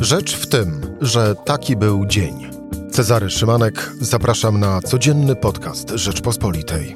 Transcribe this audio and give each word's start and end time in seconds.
Rzecz 0.00 0.36
w 0.36 0.46
tym, 0.46 0.80
że 1.00 1.34
taki 1.34 1.76
był 1.76 2.06
dzień. 2.06 2.50
Cezary 2.90 3.30
Szymanek, 3.30 3.92
zapraszam 4.00 4.60
na 4.60 4.80
codzienny 4.80 5.36
podcast 5.36 5.90
Rzeczpospolitej. 5.90 6.94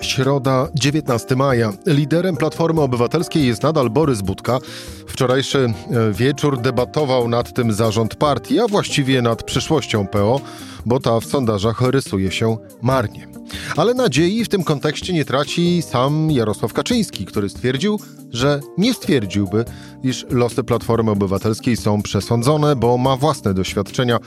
Środa, 0.00 0.68
19 0.74 1.36
maja. 1.36 1.72
Liderem 1.86 2.36
Platformy 2.36 2.80
Obywatelskiej 2.80 3.46
jest 3.46 3.62
nadal 3.62 3.90
Borys 3.90 4.22
Budka. 4.22 4.58
Wczorajszy 5.06 5.58
e, 5.90 6.12
wieczór 6.12 6.60
debatował 6.60 7.28
nad 7.28 7.54
tym 7.54 7.72
zarząd 7.72 8.14
partii, 8.14 8.60
a 8.60 8.66
właściwie 8.66 9.22
nad 9.22 9.42
przyszłością 9.42 10.06
PO, 10.06 10.40
bo 10.86 11.00
ta 11.00 11.20
w 11.20 11.24
sondażach 11.24 11.80
rysuje 11.80 12.30
się 12.30 12.56
marnie. 12.82 13.37
Ale 13.76 13.94
nadziei 13.94 14.44
w 14.44 14.48
tym 14.48 14.64
kontekście 14.64 15.12
nie 15.12 15.24
traci 15.24 15.82
sam 15.82 16.30
Jarosław 16.30 16.72
Kaczyński, 16.72 17.26
który 17.26 17.48
stwierdził, 17.48 18.00
że 18.30 18.60
nie 18.78 18.94
stwierdziłby, 18.94 19.64
iż 20.02 20.26
losy 20.30 20.64
Platformy 20.64 21.10
Obywatelskiej 21.10 21.76
są 21.76 22.02
przesądzone, 22.02 22.76
bo 22.76 22.98
ma 22.98 23.16
własne 23.16 23.54
doświadczenia 23.54 24.18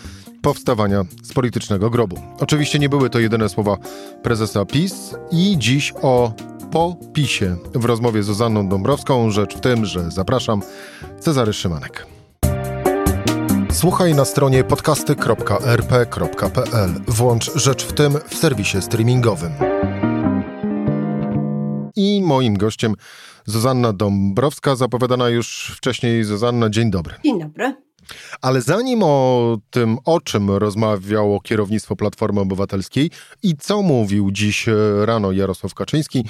powstawania 0.41 1.05
z 1.23 1.33
politycznego 1.33 1.89
grobu. 1.89 2.19
Oczywiście 2.39 2.79
nie 2.79 2.89
były 2.89 3.09
to 3.09 3.19
jedyne 3.19 3.49
słowa 3.49 3.77
prezesa 4.23 4.65
PiS 4.65 5.15
i 5.31 5.55
dziś 5.57 5.93
o 6.01 6.33
po 6.71 6.95
PiSie 7.13 7.55
w 7.73 7.85
rozmowie 7.85 8.23
z 8.23 8.25
Zuzanną 8.25 8.69
Dąbrowską. 8.69 9.31
Rzecz 9.31 9.55
w 9.55 9.61
tym, 9.61 9.85
że 9.85 10.11
zapraszam 10.11 10.61
Cezary 11.19 11.53
Szymanek. 11.53 12.07
Słuchaj 13.73 14.15
na 14.15 14.25
stronie 14.25 14.63
podcasty.rp.pl. 14.63 16.89
Włącz 17.07 17.51
Rzecz 17.55 17.85
w 17.85 17.93
tym 17.93 18.13
w 18.27 18.35
serwisie 18.35 18.81
streamingowym. 18.81 19.51
I 21.95 22.21
moim 22.21 22.57
gościem 22.57 22.95
Zuzanna 23.45 23.93
Dąbrowska, 23.93 24.75
zapowiadana 24.75 25.29
już 25.29 25.73
wcześniej. 25.77 26.23
Zuzanna, 26.23 26.69
dzień 26.69 26.91
dobry. 26.91 27.15
Dzień 27.23 27.39
dobry. 27.39 27.75
Ale 28.41 28.61
zanim 28.61 29.03
o 29.03 29.57
tym, 29.69 29.97
o 30.05 30.21
czym 30.21 30.51
rozmawiało 30.51 31.41
kierownictwo 31.41 31.95
Platformy 31.95 32.41
Obywatelskiej 32.41 33.11
i 33.43 33.55
co 33.55 33.81
mówił 33.81 34.31
dziś 34.31 34.65
rano 35.05 35.31
Jarosław 35.31 35.73
Kaczyński, 35.73 36.25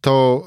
to 0.00 0.42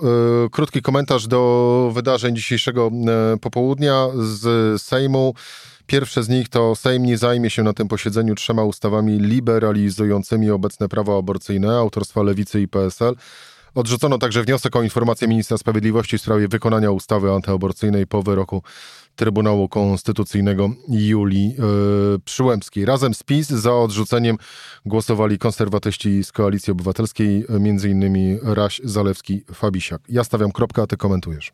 y, 0.46 0.50
krótki 0.50 0.82
komentarz 0.82 1.28
do 1.28 1.92
wydarzeń 1.94 2.36
dzisiejszego 2.36 2.92
y, 3.36 3.40
popołudnia 3.40 4.08
z 4.16 4.82
Sejmu. 4.82 5.34
Pierwsze 5.88 6.24
z 6.24 6.30
nich 6.30 6.50
to 6.50 6.76
Sejm 6.76 7.04
nie 7.04 7.18
zajmie 7.18 7.50
się 7.50 7.64
na 7.64 7.74
tym 7.74 7.88
posiedzeniu 7.88 8.36
trzema 8.36 8.64
ustawami 8.64 9.20
liberalizującymi 9.20 10.52
obecne 10.52 10.90
prawo 10.90 11.18
aborcyjne 11.18 11.78
autorstwa 11.78 12.24
Lewicy 12.24 12.62
i 12.62 12.68
PSL. 12.68 13.16
Odrzucono 13.76 14.18
także 14.18 14.44
wniosek 14.44 14.76
o 14.76 14.84
informację 14.84 15.28
ministra 15.28 15.58
sprawiedliwości 15.58 16.18
w 16.18 16.22
sprawie 16.22 16.48
wykonania 16.48 16.92
ustawy 16.92 17.32
antyaborcyjnej 17.32 18.08
po 18.08 18.24
wyroku 18.24 18.64
Trybunału 19.16 19.70
Konstytucyjnego 19.70 20.70
Julii 20.90 21.48
yy, 21.48 22.20
Przyłębskiej. 22.26 22.86
Razem 22.86 23.14
z 23.14 23.24
PiS 23.24 23.48
za 23.48 23.76
odrzuceniem 23.76 24.38
głosowali 24.86 25.38
konserwatyści 25.38 26.24
z 26.24 26.32
Koalicji 26.32 26.72
Obywatelskiej, 26.72 27.46
między 27.60 27.90
innymi 27.90 28.38
Raś, 28.44 28.82
Zalewski, 28.84 29.44
Fabisiak. 29.54 30.02
Ja 30.10 30.24
stawiam 30.24 30.52
kropkę, 30.52 30.82
a 30.82 30.88
ty 30.88 30.98
komentujesz. 30.98 31.52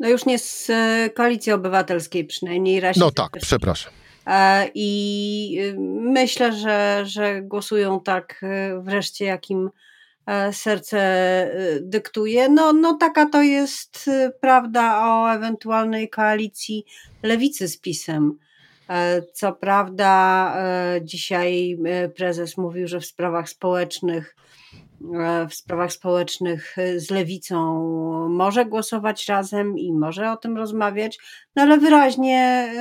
No 0.00 0.08
już 0.08 0.26
nie 0.26 0.38
z 0.38 0.70
e, 0.70 1.10
Koalicji 1.14 1.52
Obywatelskiej 1.52 2.24
przynajmniej. 2.24 2.80
Raś 2.80 2.96
no 2.96 3.10
tak, 3.10 3.32
przepraszam. 3.42 3.92
E, 4.26 4.70
I 4.74 5.58
myślę, 6.00 6.52
że, 6.52 7.02
że 7.06 7.42
głosują 7.42 8.00
tak 8.00 8.40
e, 8.42 8.80
wreszcie, 8.82 9.24
jakim 9.24 9.68
E, 9.68 9.70
serce 10.52 10.98
e, 10.98 11.80
dyktuje. 11.80 12.48
No, 12.48 12.72
no 12.72 12.94
taka 12.94 13.26
to 13.26 13.42
jest 13.42 14.08
e, 14.08 14.30
prawda 14.40 15.06
o 15.06 15.34
ewentualnej 15.34 16.08
koalicji 16.10 16.84
lewicy 17.22 17.68
z 17.68 17.78
PiSem. 17.78 18.38
Co 19.32 19.52
prawda, 19.52 20.54
dzisiaj 21.02 21.78
prezes 22.16 22.56
mówił, 22.56 22.88
że 22.88 23.00
w 23.00 23.06
sprawach 23.06 23.48
społecznych, 23.48 24.36
w 25.50 25.54
sprawach 25.54 25.92
społecznych 25.92 26.76
z 26.96 27.10
lewicą 27.10 27.88
może 28.28 28.66
głosować 28.66 29.28
razem 29.28 29.78
i 29.78 29.92
może 29.92 30.32
o 30.32 30.36
tym 30.36 30.56
rozmawiać, 30.56 31.18
no 31.56 31.62
ale 31.62 31.78
wyraźnie 31.78 32.72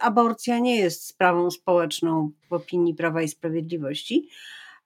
aborcja 0.00 0.58
nie 0.58 0.76
jest 0.76 1.06
sprawą 1.06 1.50
społeczną 1.50 2.30
w 2.48 2.52
opinii 2.52 2.94
Prawa 2.94 3.22
i 3.22 3.28
Sprawiedliwości. 3.28 4.28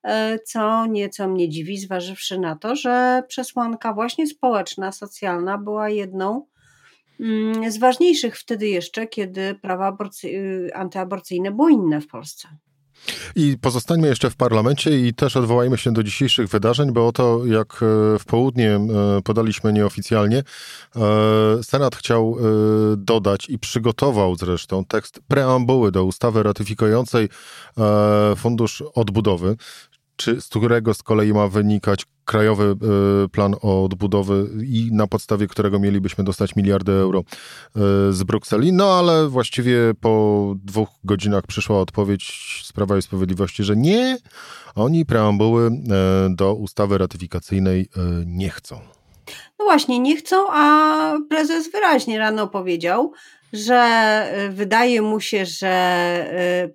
E, 0.04 0.38
co 0.38 0.86
nieco 0.86 1.28
mnie 1.28 1.48
dziwi, 1.48 1.78
zważywszy 1.78 2.38
na 2.38 2.56
to, 2.56 2.76
że 2.76 3.22
przesłanka 3.28 3.92
właśnie 3.92 4.26
społeczna, 4.26 4.92
socjalna 4.92 5.58
była 5.58 5.88
jedną 5.88 6.46
mm, 7.20 7.72
z 7.72 7.78
ważniejszych 7.78 8.38
wtedy 8.38 8.68
jeszcze, 8.68 9.06
kiedy 9.06 9.54
prawa 9.54 9.96
y, 10.24 10.70
antyaborcyjne 10.74 11.50
były 11.50 11.72
inne 11.72 12.00
w 12.00 12.06
Polsce. 12.06 12.48
I 13.36 13.56
pozostańmy 13.60 14.08
jeszcze 14.08 14.30
w 14.30 14.36
parlamencie 14.36 15.06
i 15.06 15.14
też 15.14 15.36
odwołajmy 15.36 15.78
się 15.78 15.92
do 15.92 16.02
dzisiejszych 16.02 16.48
wydarzeń, 16.48 16.92
bo 16.92 17.06
oto 17.06 17.46
jak 17.46 17.72
e, 17.82 18.18
w 18.18 18.24
południe 18.26 18.70
e, 18.70 18.80
podaliśmy 19.24 19.72
nieoficjalnie, 19.72 20.42
Senat 21.62 21.96
chciał 21.96 22.36
dodać 22.96 23.48
i 23.48 23.58
przygotował 23.58 24.36
zresztą 24.36 24.84
tekst 24.84 25.20
preambuły 25.28 25.92
do 25.92 26.04
ustawy 26.04 26.42
ratyfikującej 26.42 27.28
Fundusz 28.36 28.82
Odbudowy 28.94 29.56
czy 30.16 30.40
z 30.40 30.48
którego 30.48 30.94
z 30.94 31.02
kolei 31.02 31.32
ma 31.32 31.48
wynikać 31.48 32.06
krajowy 32.24 32.76
e, 33.24 33.28
plan 33.28 33.54
odbudowy 33.62 34.48
i 34.66 34.88
na 34.92 35.06
podstawie 35.06 35.46
którego 35.46 35.78
mielibyśmy 35.78 36.24
dostać 36.24 36.56
miliardy 36.56 36.92
euro 36.92 37.20
e, 37.20 37.80
z 38.12 38.22
Brukseli. 38.22 38.72
No 38.72 38.98
ale 38.98 39.28
właściwie 39.28 39.76
po 40.00 40.54
dwóch 40.64 40.88
godzinach 41.04 41.46
przyszła 41.46 41.80
odpowiedź 41.80 42.62
z 42.64 42.72
Prawa 42.72 42.98
i 42.98 43.02
Sprawiedliwości, 43.02 43.64
że 43.64 43.76
nie, 43.76 44.18
oni 44.74 45.06
preambuły 45.06 45.66
e, 45.66 45.70
do 46.30 46.54
ustawy 46.54 46.98
ratyfikacyjnej 46.98 47.88
nie 48.26 48.50
chcą. 48.50 48.80
No 49.58 49.64
właśnie, 49.64 49.98
nie 49.98 50.16
chcą, 50.16 50.46
a 50.50 51.14
prezes 51.28 51.72
wyraźnie 51.72 52.18
rano 52.18 52.46
powiedział, 52.46 53.12
że 53.52 54.50
wydaje 54.50 55.02
mu 55.02 55.20
się, 55.20 55.46
że 55.46 56.74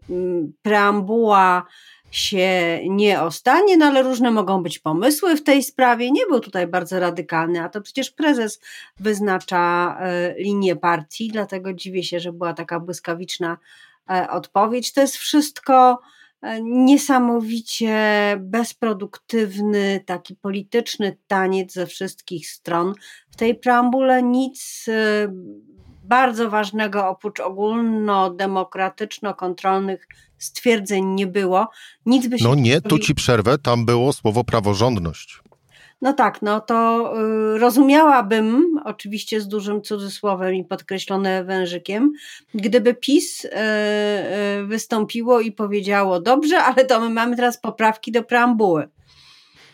preambuła 0.61 1.65
się 2.11 2.79
nie 2.89 3.21
ostanie, 3.21 3.77
no 3.77 3.85
ale 3.85 4.03
różne 4.03 4.31
mogą 4.31 4.63
być 4.63 4.79
pomysły 4.79 5.35
w 5.35 5.43
tej 5.43 5.63
sprawie. 5.63 6.11
Nie 6.11 6.25
był 6.25 6.39
tutaj 6.39 6.67
bardzo 6.67 6.99
radykalny, 6.99 7.61
a 7.61 7.69
to 7.69 7.81
przecież 7.81 8.11
prezes 8.11 8.61
wyznacza 8.99 9.97
e, 9.99 10.35
linię 10.37 10.75
partii, 10.75 11.29
dlatego 11.31 11.73
dziwię 11.73 12.03
się, 12.03 12.19
że 12.19 12.33
była 12.33 12.53
taka 12.53 12.79
błyskawiczna 12.79 13.57
e, 14.09 14.29
odpowiedź. 14.29 14.93
To 14.93 15.01
jest 15.01 15.17
wszystko 15.17 15.99
e, 16.41 16.61
niesamowicie 16.61 17.97
bezproduktywny, 18.39 20.03
taki 20.05 20.35
polityczny 20.35 21.17
taniec 21.27 21.73
ze 21.73 21.87
wszystkich 21.87 22.49
stron. 22.49 22.93
W 23.31 23.35
tej 23.35 23.55
preambule 23.55 24.23
nic 24.23 24.85
bardzo 26.09 26.49
ważnego 26.49 27.07
oprócz 27.07 27.39
ogólnodemokratyczno-kontrolnych 27.39 30.07
stwierdzeń 30.37 31.05
nie 31.05 31.27
było. 31.27 31.69
Nic 32.05 32.27
by 32.27 32.39
się 32.39 32.45
no 32.45 32.55
nie, 32.55 32.81
tu 32.81 32.99
ci 32.99 33.15
przerwę, 33.15 33.57
tam 33.57 33.85
było 33.85 34.13
słowo 34.13 34.43
praworządność. 34.43 35.41
No 36.01 36.13
tak, 36.13 36.41
no 36.41 36.61
to 36.61 37.11
y, 37.55 37.59
rozumiałabym, 37.59 38.79
oczywiście 38.85 39.41
z 39.41 39.47
dużym 39.47 39.81
cudzysłowem 39.81 40.55
i 40.55 40.63
podkreślone 40.63 41.43
wężykiem, 41.43 42.11
gdyby 42.53 42.93
PiS 42.93 43.45
y, 43.45 43.49
y, 43.49 44.65
wystąpiło 44.65 45.41
i 45.41 45.51
powiedziało: 45.51 46.19
Dobrze, 46.19 46.59
ale 46.59 46.85
to 46.85 46.99
my 46.99 47.09
mamy 47.09 47.35
teraz 47.35 47.57
poprawki 47.57 48.11
do 48.11 48.23
preambuły. 48.23 48.87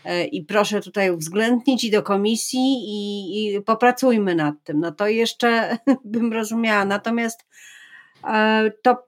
Y, 0.05 0.25
I 0.25 0.43
proszę 0.43 0.81
tutaj 0.81 1.11
uwzględnić 1.11 1.83
i 1.83 1.91
do 1.91 2.03
komisji 2.03 2.75
i, 2.87 3.55
i 3.55 3.61
popracujmy 3.61 4.35
nad 4.35 4.55
tym. 4.63 4.79
No 4.79 4.91
to 4.91 5.07
jeszcze 5.07 5.77
bym 6.03 6.33
rozumiała. 6.33 6.85
Natomiast 6.85 7.41
y, 7.41 8.25
to 8.81 9.07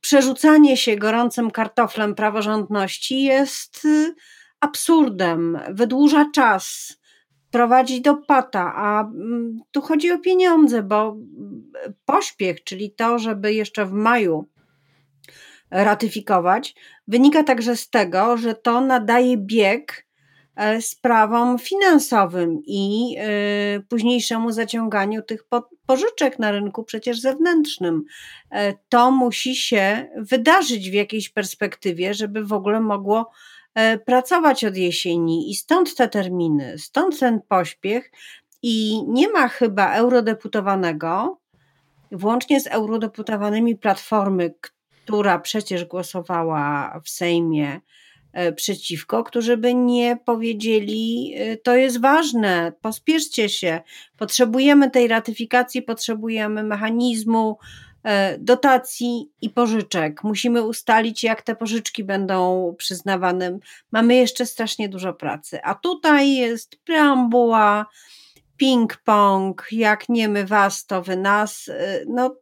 przerzucanie 0.00 0.76
się 0.76 0.96
gorącym 0.96 1.50
kartoflem 1.50 2.14
praworządności 2.14 3.22
jest 3.22 3.84
y, 3.84 4.14
absurdem, 4.60 5.58
wydłuża 5.70 6.30
czas, 6.34 6.96
prowadzi 7.50 8.02
do 8.02 8.16
pata, 8.16 8.72
a 8.76 9.00
mm, 9.00 9.58
tu 9.70 9.80
chodzi 9.80 10.12
o 10.12 10.18
pieniądze, 10.18 10.82
bo 10.82 11.16
pośpiech, 12.04 12.64
czyli 12.64 12.90
to, 12.90 13.18
żeby 13.18 13.54
jeszcze 13.54 13.86
w 13.86 13.92
maju 13.92 14.48
ratyfikować, 15.70 16.74
wynika 17.08 17.42
także 17.42 17.76
z 17.76 17.90
tego, 17.90 18.36
że 18.36 18.54
to 18.54 18.80
nadaje 18.80 19.36
bieg 19.36 20.05
E, 20.05 20.05
sprawom 20.80 21.58
finansowym 21.58 22.62
i 22.66 23.16
e, 23.18 23.80
późniejszemu 23.80 24.52
zaciąganiu 24.52 25.22
tych 25.22 25.44
pożyczek 25.86 26.38
na 26.38 26.50
rynku 26.50 26.84
przecież 26.84 27.20
zewnętrznym. 27.20 28.04
E, 28.50 28.74
to 28.88 29.10
musi 29.10 29.56
się 29.56 30.08
wydarzyć 30.16 30.90
w 30.90 30.94
jakiejś 30.94 31.28
perspektywie, 31.28 32.14
żeby 32.14 32.44
w 32.44 32.52
ogóle 32.52 32.80
mogło 32.80 33.30
pracować 34.06 34.64
od 34.64 34.76
jesieni 34.76 35.50
i 35.50 35.54
stąd 35.54 35.94
te 35.94 36.08
terminy, 36.08 36.78
stąd 36.78 37.18
ten 37.18 37.40
pośpiech 37.48 38.10
i 38.62 39.02
nie 39.08 39.28
ma 39.28 39.48
chyba 39.48 39.94
eurodeputowanego, 39.94 41.38
włącznie 42.12 42.60
z 42.60 42.66
eurodeputowanymi 42.66 43.76
Platformy, 43.76 44.54
która 45.04 45.38
przecież 45.38 45.84
głosowała 45.84 47.00
w 47.04 47.08
Sejmie 47.08 47.68
e, 47.68 47.80
przeciwko, 48.56 49.24
którzy 49.24 49.56
by 49.56 49.74
nie 49.74 50.18
powiedzieli, 50.24 51.34
e, 51.36 51.56
to 51.56 51.76
jest 51.76 52.00
ważne, 52.00 52.72
pospieszcie 52.80 53.48
się, 53.48 53.80
potrzebujemy 54.16 54.90
tej 54.90 55.08
ratyfikacji, 55.08 55.82
potrzebujemy 55.82 56.62
mechanizmu 56.62 57.58
e, 58.04 58.38
dotacji 58.38 59.30
i 59.42 59.50
pożyczek. 59.50 60.24
Musimy 60.24 60.62
ustalić, 60.62 61.24
jak 61.24 61.42
te 61.42 61.56
pożyczki 61.56 62.04
będą 62.04 62.74
przyznawane. 62.78 63.58
Mamy 63.92 64.14
jeszcze 64.14 64.46
strasznie 64.46 64.88
dużo 64.88 65.12
pracy. 65.12 65.62
A 65.62 65.74
tutaj 65.74 66.34
jest 66.34 66.76
preambuła, 66.84 67.86
ping-pong, 68.62 69.54
jak 69.72 70.08
nie 70.08 70.28
my 70.28 70.46
was, 70.46 70.86
to 70.86 71.02
wy 71.02 71.16
nas. 71.16 71.70
No 72.06 72.36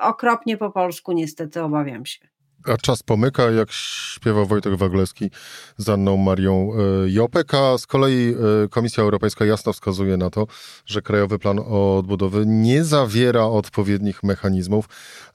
okropnie 0.00 0.56
po 0.56 0.70
polsku, 0.70 1.12
niestety, 1.12 1.62
obawiam 1.62 2.06
się. 2.06 2.33
A 2.64 2.76
czas 2.76 3.02
pomyka, 3.02 3.50
jak 3.50 3.72
śpiewa 3.72 4.44
Wojtek 4.44 4.76
Wagleski 4.76 5.30
z 5.76 5.88
Anną 5.88 6.16
Marią 6.16 6.72
e, 6.72 7.10
Jopek, 7.10 7.54
a 7.54 7.78
z 7.78 7.86
kolei 7.86 8.34
e, 8.64 8.68
Komisja 8.68 9.02
Europejska 9.02 9.44
jasno 9.44 9.72
wskazuje 9.72 10.16
na 10.16 10.30
to, 10.30 10.46
że 10.86 11.02
Krajowy 11.02 11.38
Plan 11.38 11.58
Odbudowy 11.58 12.44
nie 12.46 12.84
zawiera 12.84 13.44
odpowiednich 13.44 14.22
mechanizmów 14.22 14.88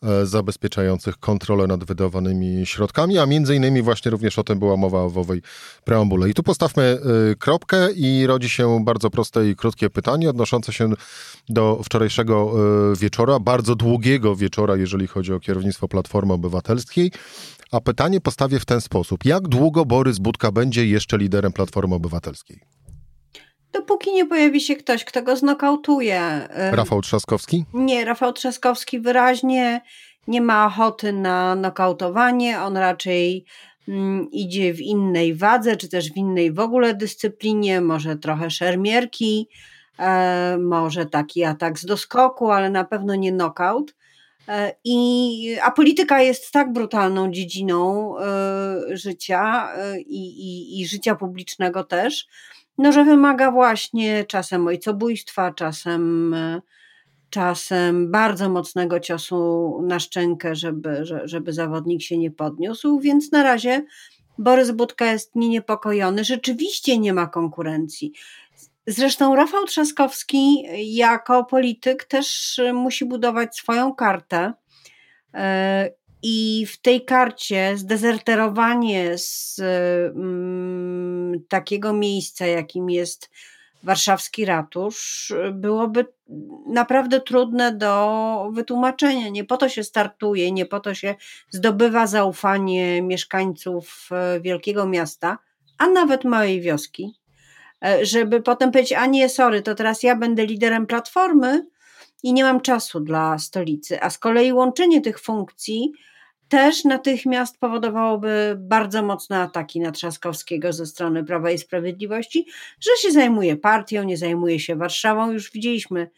e, 0.03 0.25
zabezpieczających 0.25 1.17
kontrolę 1.17 1.67
nad 1.67 1.83
wydawanymi 1.83 2.65
środkami, 2.65 3.17
a 3.17 3.25
między 3.25 3.55
innymi 3.55 3.81
właśnie 3.81 4.11
również 4.11 4.39
o 4.39 4.43
tym 4.43 4.59
była 4.59 4.77
mowa 4.77 5.09
w 5.09 5.17
owej 5.17 5.41
preambule. 5.83 6.29
I 6.29 6.33
tu 6.33 6.43
postawmy 6.43 6.99
kropkę 7.39 7.91
i 7.91 8.27
rodzi 8.27 8.49
się 8.49 8.83
bardzo 8.85 9.09
proste 9.09 9.49
i 9.49 9.55
krótkie 9.55 9.89
pytanie 9.89 10.29
odnoszące 10.29 10.73
się 10.73 10.89
do 11.49 11.81
wczorajszego 11.83 12.53
wieczora, 12.95 13.39
bardzo 13.39 13.75
długiego 13.75 14.35
wieczora, 14.35 14.75
jeżeli 14.75 15.07
chodzi 15.07 15.33
o 15.33 15.39
kierownictwo 15.39 15.87
Platformy 15.87 16.33
Obywatelskiej. 16.33 17.11
A 17.71 17.81
pytanie 17.81 18.21
postawię 18.21 18.59
w 18.59 18.65
ten 18.65 18.81
sposób. 18.81 19.25
Jak 19.25 19.47
długo 19.47 19.85
Borys 19.85 20.19
Budka 20.19 20.51
będzie 20.51 20.87
jeszcze 20.87 21.17
liderem 21.17 21.53
Platformy 21.53 21.95
Obywatelskiej? 21.95 22.59
Dopóki 23.73 24.13
nie 24.13 24.25
pojawi 24.25 24.61
się 24.61 24.75
ktoś, 24.75 25.05
kto 25.05 25.23
go 25.23 25.35
znokautuje. 25.35 26.47
Rafał 26.71 27.01
Trzaskowski? 27.01 27.65
Nie, 27.73 28.05
Rafał 28.05 28.33
Trzaskowski 28.33 28.99
wyraźnie 28.99 29.81
nie 30.29 30.41
ma 30.41 30.65
ochoty 30.65 31.13
na 31.13 31.55
nokautowanie. 31.55 32.61
On 32.61 32.77
raczej 32.77 33.45
mm, 33.87 34.31
idzie 34.31 34.73
w 34.73 34.81
innej 34.81 35.35
wadze, 35.35 35.77
czy 35.77 35.89
też 35.89 36.11
w 36.11 36.17
innej 36.17 36.51
w 36.51 36.59
ogóle 36.59 36.93
dyscyplinie, 36.93 37.81
może 37.81 38.15
trochę 38.15 38.49
szermierki, 38.49 39.49
e, 39.99 40.57
może 40.57 41.05
taki 41.05 41.43
atak 41.43 41.79
z 41.79 41.85
doskoku, 41.85 42.51
ale 42.51 42.69
na 42.69 42.83
pewno 42.83 43.15
nie 43.15 43.31
knockout. 43.31 43.95
E, 44.49 44.75
I, 44.83 45.57
a 45.63 45.71
polityka 45.71 46.21
jest 46.21 46.51
tak 46.51 46.73
brutalną 46.73 47.31
dziedziną 47.31 48.15
y, 48.17 48.97
życia 48.97 49.69
y, 49.95 50.01
i, 50.01 50.81
i, 50.81 50.87
życia 50.87 51.15
publicznego 51.15 51.83
też, 51.83 52.27
no, 52.77 52.91
że 52.91 53.05
wymaga 53.05 53.51
właśnie 53.51 54.25
czasem 54.25 54.67
ojcobójstwa, 54.67 55.53
czasem, 55.53 56.35
czasem 57.29 58.11
bardzo 58.11 58.49
mocnego 58.49 58.99
ciosu 58.99 59.79
na 59.83 59.99
szczękę, 59.99 60.55
żeby, 60.55 61.05
żeby 61.23 61.53
zawodnik 61.53 62.01
się 62.01 62.17
nie 62.17 62.31
podniósł, 62.31 62.99
więc 62.99 63.31
na 63.31 63.43
razie 63.43 63.85
Borys 64.37 64.71
Budka 64.71 65.11
jest 65.11 65.35
nieniepokojony. 65.35 66.23
Rzeczywiście 66.23 66.97
nie 66.97 67.13
ma 67.13 67.27
konkurencji. 67.27 68.13
Zresztą 68.91 69.35
Rafał 69.35 69.65
Trzaskowski 69.65 70.63
jako 70.95 71.45
polityk 71.45 72.03
też 72.03 72.59
musi 72.73 73.05
budować 73.05 73.57
swoją 73.57 73.95
kartę. 73.95 74.53
E, 75.33 75.91
I 76.23 76.65
w 76.65 76.81
tej 76.81 77.05
karcie 77.05 77.77
zdezerterowanie 77.77 79.17
z 79.17 79.59
mm, 80.15 81.45
takiego 81.49 81.93
miejsca, 81.93 82.45
jakim 82.45 82.89
jest 82.89 83.29
warszawski 83.83 84.45
ratusz, 84.45 85.33
byłoby 85.53 86.05
naprawdę 86.67 87.21
trudne 87.21 87.75
do 87.75 88.49
wytłumaczenia. 88.53 89.29
Nie 89.29 89.43
po 89.43 89.57
to 89.57 89.69
się 89.69 89.83
startuje, 89.83 90.51
nie 90.51 90.65
po 90.65 90.79
to 90.79 90.93
się 90.93 91.15
zdobywa 91.49 92.07
zaufanie 92.07 93.01
mieszkańców 93.01 94.09
e, 94.11 94.39
wielkiego 94.39 94.85
miasta, 94.87 95.37
a 95.77 95.87
nawet 95.87 96.23
małej 96.23 96.61
wioski, 96.61 97.18
żeby 98.01 98.41
potem 98.41 98.71
powiedzieć, 98.71 98.93
a 98.93 99.05
nie, 99.05 99.29
sorry, 99.29 99.61
to 99.61 99.75
teraz 99.75 100.03
ja 100.03 100.15
będę 100.15 100.45
liderem 100.45 100.87
platformy 100.87 101.65
i 102.23 102.33
nie 102.33 102.43
mam 102.43 102.61
czasu 102.61 102.99
dla 102.99 103.37
stolicy. 103.37 104.01
A 104.01 104.09
z 104.09 104.17
kolei 104.17 104.53
łączenie 104.53 105.01
tych 105.01 105.19
funkcji 105.19 105.91
też 106.49 106.83
natychmiast 106.83 107.59
powodowałoby 107.59 108.55
bardzo 108.59 109.03
mocne 109.03 109.39
ataki 109.39 109.79
na 109.79 109.91
Trzaskowskiego 109.91 110.73
ze 110.73 110.85
strony 110.85 111.23
Prawa 111.23 111.51
i 111.51 111.57
Sprawiedliwości, 111.57 112.45
że 112.79 112.91
się 113.01 113.11
zajmuje 113.11 113.57
partią, 113.57 114.03
nie 114.03 114.17
zajmuje 114.17 114.59
się 114.59 114.75
Warszawą. 114.75 115.31
Już 115.31 115.51
widzieliśmy, 115.51 116.09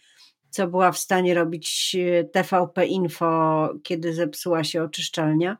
co 0.50 0.68
była 0.68 0.92
w 0.92 0.98
stanie 0.98 1.34
robić 1.34 1.96
e, 2.00 2.24
TVP 2.24 2.86
Info, 2.86 3.69
kiedy 3.84 4.13
zepsuła 4.13 4.63
się 4.63 4.84
oczyszczalnia. 4.84 5.58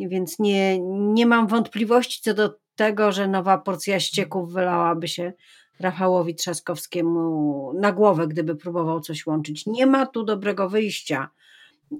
Więc 0.00 0.38
nie, 0.38 0.78
nie 0.88 1.26
mam 1.26 1.46
wątpliwości 1.46 2.22
co 2.22 2.34
do 2.34 2.54
tego, 2.78 3.12
że 3.12 3.28
nowa 3.28 3.58
porcja 3.58 4.00
ścieków 4.00 4.52
wylałaby 4.52 5.08
się 5.08 5.32
Rafałowi 5.80 6.34
Trzaskowskiemu 6.34 7.72
na 7.80 7.92
głowę, 7.92 8.28
gdyby 8.28 8.56
próbował 8.56 9.00
coś 9.00 9.26
łączyć. 9.26 9.66
Nie 9.66 9.86
ma 9.86 10.06
tu 10.06 10.24
dobrego 10.24 10.68
wyjścia. 10.68 11.28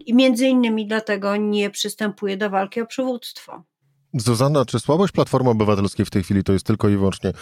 I 0.06 0.14
między 0.14 0.46
innymi 0.46 0.86
dlatego 0.86 1.36
nie 1.36 1.70
przystępuje 1.70 2.36
do 2.36 2.50
walki 2.50 2.80
o 2.80 2.86
przywództwo. 2.86 3.62
Zuzanna, 4.14 4.64
czy 4.64 4.80
słabość 4.80 5.12
Platformy 5.12 5.50
Obywatelskiej 5.50 6.06
w 6.06 6.10
tej 6.10 6.22
chwili 6.22 6.44
to 6.44 6.52
jest 6.52 6.66
tylko 6.66 6.88
i 6.88 6.96
wyłącznie 6.96 7.32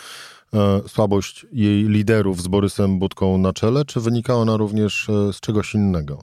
e, 0.55 0.81
słabość 0.89 1.47
jej 1.53 1.89
liderów 1.89 2.43
z 2.43 2.49
Borysem 2.49 2.99
Budką 2.99 3.39
na 3.39 3.53
czele, 3.53 3.85
czy 3.85 4.01
wynika 4.01 4.35
ona 4.35 4.57
również 4.57 5.09
e, 5.09 5.33
z 5.33 5.41
czegoś 5.41 5.75
innego? 5.75 6.23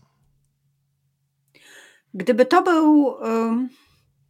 Gdyby 2.13 2.45
to 2.45 2.62
był 2.62 3.15
e, 3.24 3.68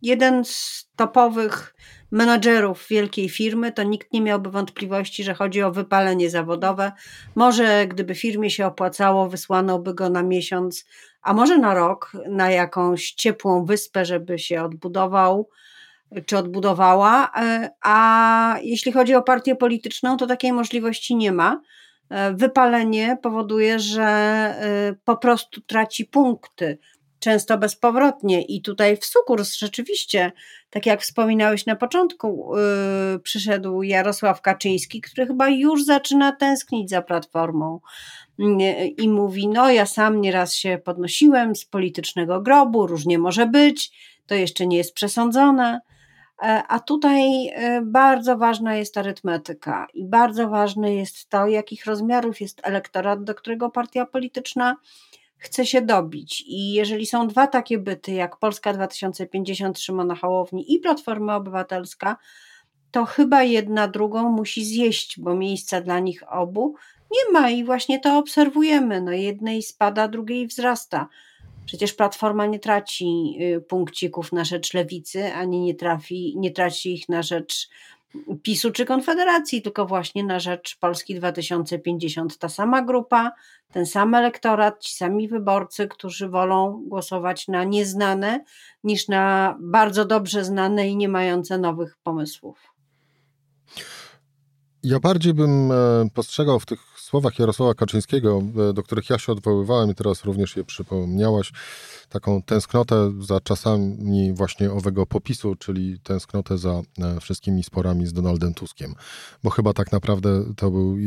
jeden 0.04 0.46
z 0.46 0.88
topowych 0.96 1.76
menadżerów 2.12 2.88
wielkiej 2.90 3.30
firmy, 3.30 3.72
to 3.72 3.84
nikt 3.84 4.14
nie 4.14 4.22
miałby 4.22 4.52
wątpliwości, 4.52 5.24
że 5.24 5.34
chodzi 5.34 5.62
o 5.64 5.72
wypalenie 5.72 6.30
zawodowe. 6.30 6.92
Może 7.36 7.88
gdyby 7.88 8.16
firmie 8.16 8.50
się 8.50 8.66
opłacało, 8.66 9.30
wysłano 9.30 9.80
by 9.80 9.94
go 9.94 10.10
na 10.10 10.24
miesiąc, 10.24 10.86
a 11.22 11.34
może 11.34 11.58
na 11.58 11.74
rok 11.74 12.12
na 12.30 12.52
jakąś 12.52 13.12
ciepłą 13.12 13.66
wyspę, 13.66 14.06
żeby 14.06 14.40
się 14.40 14.64
odbudował 14.64 15.50
czy 16.26 16.38
odbudowała. 16.38 17.31
E, 17.38 17.69
a 17.81 18.57
jeśli 18.62 18.92
chodzi 18.92 19.16
o 19.16 19.22
partię 19.22 19.56
polityczną, 19.56 20.18
to 20.18 20.28
takiej 20.28 20.54
możliwości 20.54 21.16
nie 21.16 21.31
ma. 21.31 21.62
E, 22.10 22.33
wypalenie 22.33 23.18
powoduje, 23.22 23.80
że 23.80 24.04
e, 24.04 24.95
po 25.06 25.18
prostu 25.18 25.62
traci 25.62 26.06
punkty 26.06 26.78
często 27.23 27.57
bezpowrotnie. 27.57 28.42
I 28.42 28.61
tutaj 28.61 28.97
w 28.97 29.06
sukurs 29.06 29.56
rzeczywiście, 29.56 30.31
tak 30.69 30.85
jak 30.85 31.01
wspominałeś 31.01 31.65
na 31.65 31.75
początku, 31.75 32.53
yy, 33.13 33.19
przyszedł 33.19 33.83
Jarosław 33.83 34.42
Kaczyński, 34.42 35.01
który 35.01 35.27
chyba 35.27 35.49
już 35.49 35.85
zaczyna 35.85 36.31
tęsknić 36.31 36.89
za 36.89 37.01
platformą. 37.01 37.80
Yy, 38.37 38.87
I 38.87 39.09
mówi: 39.09 39.47
No, 39.47 39.71
ja 39.71 39.85
sam 39.85 40.21
nieraz 40.21 40.53
się 40.56 40.80
podnosiłem 40.85 41.56
z 41.56 41.65
politycznego 41.65 42.42
grobu, 42.42 42.87
różnie 42.87 43.19
może 43.19 43.45
być, 43.45 43.92
to 44.27 44.35
jeszcze 44.35 44.68
nie 44.68 44.77
jest 44.77 44.94
przesądzone. 44.94 45.80
E, 46.42 46.63
a 46.68 46.80
tutaj 46.80 47.47
e, 47.47 47.81
bardzo 47.81 48.37
ważna 48.37 48.75
jest 48.75 48.97
arytmetyka 48.97 49.87
i 49.94 50.06
bardzo 50.06 50.49
ważne 50.49 50.95
jest 50.95 51.30
to, 51.30 51.47
jakich 51.47 51.85
rozmiarów 51.85 52.42
jest 52.42 52.61
elektorat, 52.63 53.23
do 53.23 53.35
którego 53.35 53.69
partia 53.69 54.06
polityczna 54.06 54.75
chce 55.44 55.66
się 55.66 55.81
dobić. 55.81 56.44
I 56.47 56.73
jeżeli 56.73 57.06
są 57.06 57.28
dwa 57.28 57.47
takie 57.47 57.78
byty, 57.78 58.12
jak 58.12 58.38
Polska 58.38 58.73
2050 58.73 59.80
Szymona 59.80 60.16
Hołowni 60.16 60.73
i 60.73 60.80
Platforma 60.80 61.35
Obywatelska, 61.35 62.18
to 62.92 63.06
chyba 63.06 63.44
jedna 63.44 63.88
drugą 63.88 64.30
musi 64.30 64.66
zjeść, 64.66 65.19
bo 65.19 65.35
miejsca 65.35 65.81
dla 65.81 66.00
nich 66.00 66.33
obu 66.33 66.76
nie 67.12 67.31
ma 67.31 67.50
i 67.50 67.64
właśnie 67.64 68.00
to 68.00 68.18
obserwujemy. 68.18 69.02
No 69.02 69.12
jednej 69.12 69.64
spada, 69.64 70.07
drugiej 70.07 70.47
wzrasta. 70.47 71.07
Przecież 71.66 71.94
Platforma 71.94 72.45
nie 72.45 72.59
traci 72.59 73.38
y, 73.42 73.62
punkcików 73.62 74.31
na 74.31 74.44
rzecz 74.44 74.73
lewicy, 74.73 75.33
ani 75.33 75.59
nie, 75.59 75.76
trafi, 75.76 76.33
nie 76.38 76.52
traci 76.52 76.94
ich 76.94 77.09
na 77.09 77.23
rzecz 77.23 77.69
PiSu 78.44 78.72
czy 78.72 78.86
Konfederacji, 78.86 79.62
tylko 79.62 79.86
właśnie 79.86 80.24
na 80.24 80.40
rzecz 80.40 80.78
Polski 80.80 81.16
2050. 81.16 82.38
Ta 82.38 82.50
sama 82.50 82.82
grupa, 82.82 83.32
ten 83.72 83.86
sam 83.86 84.16
elektorat, 84.16 84.84
ci 84.84 84.96
sami 84.96 85.28
wyborcy, 85.28 85.88
którzy 85.88 86.30
wolą 86.30 86.84
głosować 86.88 87.48
na 87.48 87.64
nieznane 87.64 88.44
niż 88.84 89.08
na 89.08 89.56
bardzo 89.60 90.06
dobrze 90.06 90.46
znane 90.46 90.90
i 90.90 90.96
nie 90.96 91.10
mające 91.10 91.58
nowych 91.58 91.98
pomysłów. 92.04 92.74
Ja 94.84 95.00
bardziej 95.00 95.34
bym 95.34 95.72
e, 95.72 95.76
postrzegał 96.14 96.60
w 96.60 96.66
tych 96.66 96.93
słowach 97.14 97.40
Jarosława 97.40 97.74
Kaczyńskiego, 97.74 98.42
do 98.74 98.84
których 98.84 99.10
ja 99.10 99.20
się 99.20 99.32
odwoływałem 99.32 99.92
i 99.92 99.96
teraz 99.96 100.24
również 100.26 100.56
je 100.56 100.64
przypomniałaś, 100.64 101.52
taką 102.10 102.42
tęsknotę 102.42 103.14
za 103.20 103.40
czasami 103.40 104.34
właśnie 104.34 104.72
owego 104.72 105.06
popisu, 105.06 105.56
czyli 105.56 106.00
tęsknotę 106.00 106.58
za 106.58 106.82
e, 107.00 107.20
wszystkimi 107.20 107.64
sporami 107.64 108.08
z 108.08 108.14
Donaldem 108.14 108.54
Tuskiem. 108.54 108.96
Bo 109.44 109.50
chyba 109.50 109.74
tak 109.74 109.92
naprawdę 109.92 110.54
to 110.58 110.72
był 110.72 110.98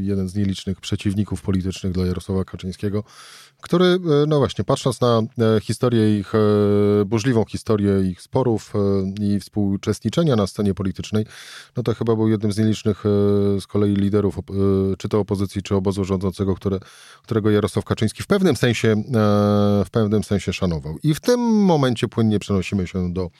jeden 0.00 0.28
z 0.28 0.34
nielicznych 0.34 0.80
przeciwników 0.80 1.42
politycznych 1.42 1.92
dla 1.92 2.06
Jarosława 2.06 2.44
Kaczyńskiego, 2.44 3.04
który, 3.60 3.84
e, 3.84 3.98
no 4.28 4.38
właśnie, 4.38 4.64
patrząc 4.64 5.00
na 5.00 5.22
e, 5.38 5.60
historię 5.60 6.18
ich, 6.18 6.32
burzliwą 7.06 7.44
historię 7.44 8.10
ich 8.10 8.22
sporów 8.22 8.72
i 9.20 9.40
współuczestniczenia 9.40 10.36
na 10.36 10.46
scenie 10.46 10.74
politycznej, 10.74 11.26
no 11.76 11.82
to 11.82 11.94
chyba 11.94 12.16
był 12.16 12.28
jednym 12.28 12.52
z 12.52 12.58
nielicznych 12.58 13.04
z 13.60 13.66
kolei 13.66 13.94
liderów, 13.94 14.38
czy 14.98 15.08
to 15.08 15.20
opozycji, 15.20 15.39
czy 15.48 15.74
obozu 15.74 16.04
rządzącego, 16.04 16.54
które, 16.54 16.78
którego 17.22 17.50
Jarosław 17.50 17.84
Kaczyński 17.84 18.22
w 18.22 18.26
pewnym 18.26 18.56
sensie, 18.56 19.02
w 19.84 19.90
pewnym 19.90 20.24
sensie 20.24 20.52
szanował. 20.52 20.98
I 21.02 21.14
w 21.14 21.20
tym 21.20 21.40
momencie 21.64 22.08
płynnie 22.08 22.38
przenosimy 22.38 22.86
się 22.86 23.12
do 23.12 23.30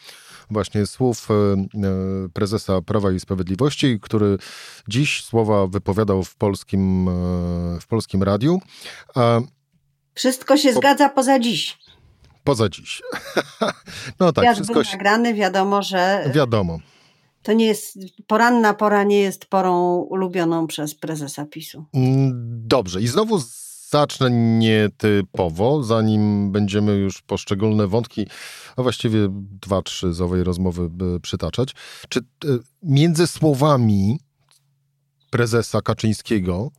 właśnie 0.50 0.86
słów 0.86 1.28
e, 1.30 1.34
e, 1.34 2.28
prezesa 2.32 2.82
Prawa 2.82 3.12
i 3.12 3.20
Sprawiedliwości, 3.20 3.98
który 4.02 4.38
dziś 4.88 5.24
słowa 5.24 5.66
wypowiadał 5.66 6.22
w 6.22 6.36
polskim, 6.36 7.08
e, 7.08 7.12
w 7.80 7.86
polskim 7.86 8.22
radiu. 8.22 8.60
Wszystko 10.14 10.56
się 10.56 10.72
po... 10.72 10.78
zgadza 10.78 11.08
poza 11.08 11.38
dziś. 11.38 11.78
Poza 12.44 12.68
dziś. 12.68 13.02
no 14.20 14.32
tak, 14.32 14.44
Wiatr 14.44 14.56
wszystko 14.56 14.84
się... 14.84 14.92
nagrany, 14.92 15.34
wiadomo, 15.34 15.82
że... 15.82 16.30
Wiadomo. 16.34 16.78
To 17.42 17.52
nie 17.52 17.66
jest, 17.66 17.98
poranna 18.26 18.74
pora 18.74 19.04
nie 19.04 19.20
jest 19.20 19.46
porą 19.46 19.96
ulubioną 19.96 20.66
przez 20.66 20.94
prezesa 20.94 21.46
PiSu. 21.46 21.84
Mm, 21.94 22.32
dobrze 22.66 23.02
i 23.02 23.06
znowu 23.06 23.40
zacznę 23.90 24.30
nietypowo, 24.58 25.82
zanim 25.82 26.52
będziemy 26.52 26.92
już 26.92 27.22
poszczególne 27.22 27.86
wątki, 27.86 28.26
a 28.76 28.82
właściwie 28.82 29.28
dwa, 29.32 29.82
trzy 29.82 30.12
z 30.12 30.20
owej 30.20 30.44
rozmowy 30.44 30.90
przytaczać. 31.22 31.74
Czy 32.08 32.20
e, 32.20 32.24
między 32.82 33.26
słowami 33.26 34.18
prezesa 35.30 35.80
Kaczyńskiego 35.80 36.70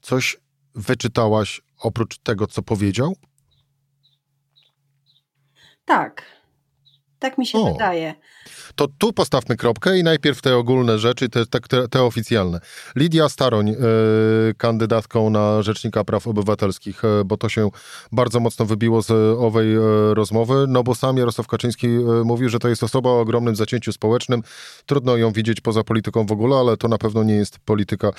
coś 0.00 0.36
wyczytałaś 0.74 1.60
oprócz 1.80 2.18
tego, 2.18 2.46
co 2.46 2.62
powiedział? 2.62 3.16
Tak. 5.84 6.41
Tak 7.22 7.38
mi 7.38 7.46
się 7.46 7.58
o. 7.58 7.72
wydaje 7.72 8.14
to 8.74 8.88
tu 8.98 9.12
postawmy 9.12 9.56
kropkę 9.56 9.98
i 9.98 10.02
najpierw 10.02 10.42
te 10.42 10.56
ogólne 10.56 10.98
rzeczy, 10.98 11.28
te, 11.28 11.46
te, 11.46 11.88
te 11.88 12.02
oficjalne. 12.02 12.60
Lidia 12.96 13.28
Staroń, 13.28 13.68
y, 13.70 13.74
kandydatką 14.56 15.30
na 15.30 15.62
Rzecznika 15.62 16.04
Praw 16.04 16.26
Obywatelskich, 16.26 17.04
y, 17.04 17.24
bo 17.24 17.36
to 17.36 17.48
się 17.48 17.70
bardzo 18.12 18.40
mocno 18.40 18.66
wybiło 18.66 19.02
z 19.02 19.10
owej 19.38 19.76
y, 19.76 20.14
rozmowy, 20.14 20.64
no 20.68 20.82
bo 20.82 20.94
sam 20.94 21.16
Jarosław 21.16 21.46
Kaczyński 21.46 21.88
mówił, 22.24 22.48
że 22.48 22.58
to 22.58 22.68
jest 22.68 22.82
osoba 22.82 23.10
o 23.10 23.20
ogromnym 23.20 23.56
zacięciu 23.56 23.92
społecznym. 23.92 24.42
Trudno 24.86 25.16
ją 25.16 25.32
widzieć 25.32 25.60
poza 25.60 25.84
polityką 25.84 26.26
w 26.26 26.32
ogóle, 26.32 26.56
ale 26.56 26.76
to 26.76 26.88
na 26.88 26.98
pewno 26.98 27.22
nie 27.24 27.34
jest 27.34 27.58
polityka 27.58 28.10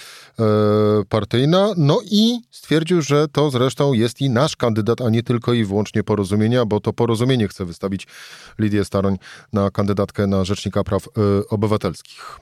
partyjna. 1.10 1.74
No 1.78 2.02
i 2.12 2.40
stwierdził, 2.52 3.02
że 3.02 3.28
to 3.28 3.50
zresztą 3.50 3.94
jest 3.94 4.22
i 4.22 4.30
nasz 4.30 4.56
kandydat, 4.56 5.02
a 5.02 5.10
nie 5.10 5.24
tylko 5.24 5.54
i 5.54 5.64
wyłącznie 5.64 6.04
porozumienia, 6.04 6.66
bo 6.66 6.80
to 6.80 6.94
porozumienie 6.94 7.48
chce 7.48 7.66
wystawić 7.66 8.08
Lidię 8.60 8.86
Staroń 8.86 8.93
na 9.54 9.72
kandydatkę 9.72 10.28
na 10.28 10.44
Rzecznika 10.46 10.84
Praw 10.84 11.08
y, 11.08 11.10
Obywatelskich? 11.50 12.40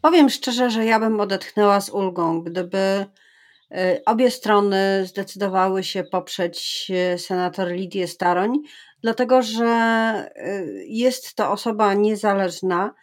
Powiem 0.00 0.30
szczerze, 0.30 0.70
że 0.70 0.84
ja 0.84 1.00
bym 1.00 1.20
odetchnęła 1.20 1.80
z 1.80 1.90
ulgą, 1.90 2.42
gdyby 2.42 2.78
y, 2.78 4.04
obie 4.06 4.30
strony 4.30 5.06
zdecydowały 5.06 5.84
się 5.84 6.04
poprzeć 6.04 6.86
y, 7.14 7.18
senator 7.18 7.68
Lidię 7.68 8.08
Staroń, 8.08 8.58
dlatego 9.02 9.42
że 9.42 10.30
jest 10.86 11.34
to 11.34 11.50
osoba 11.50 11.94
niezależna. 11.94 12.94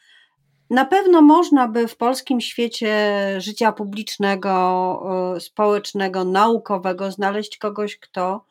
Na 0.70 0.86
pewno 0.86 1.22
można 1.22 1.67
by 1.67 1.88
w 1.88 1.98
polskim 1.98 2.41
świecie 2.41 2.96
życia 3.38 3.72
publicznego, 3.72 5.36
społecznego, 5.39 6.24
naukowego 6.24 7.12
znaleźć 7.12 7.58
kogoś, 7.58 8.00
kto 8.00 8.46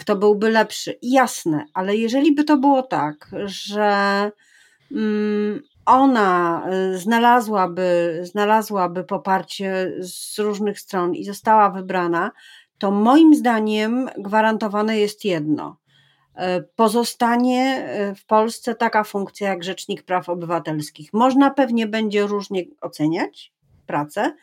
kto 0.00 0.16
byłby 0.16 0.50
lepszy. 0.50 0.98
Jasne, 1.02 1.64
ale 1.74 1.96
jeżeli 1.96 2.34
by 2.34 2.44
to 2.44 2.56
było 2.56 2.82
tak, 2.82 3.30
że 3.44 4.30
mm, 4.92 5.62
ona 5.86 6.62
y, 6.94 6.98
znalazłaby, 6.98 8.20
znalazłaby 8.22 9.04
poparcie 9.04 9.92
z 10.00 10.38
różnych 10.38 10.80
stron 10.80 11.14
i 11.14 11.24
została 11.24 11.70
wybrana, 11.70 12.30
to 12.78 12.90
moim 12.90 13.34
zdaniem 13.34 14.08
gwarantowane 14.18 14.98
jest 14.98 15.24
jedno. 15.24 15.76
Y, 16.36 16.68
pozostanie 16.76 17.88
y, 18.10 18.14
w 18.14 18.26
Polsce 18.26 18.74
taka 18.74 19.04
funkcja 19.04 19.48
jak 19.48 19.64
Rzecznik 19.64 20.02
Praw 20.02 20.28
Obywatelskich. 20.28 21.12
Można 21.12 21.50
pewnie 21.50 21.86
będzie 21.86 22.22
różnie 22.22 22.64
oceniać 22.80 23.52
pracę, 23.86 24.34